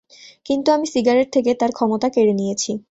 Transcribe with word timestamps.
কিন্তু 0.45 0.67
আমি 0.71 0.87
সিগারেট 0.93 1.27
থেকে 1.33 1.51
তার 1.53 1.71
ক্ষমতা 1.71 2.07
কেড়ে 2.09 2.33
নিয়েছি। 2.33 2.71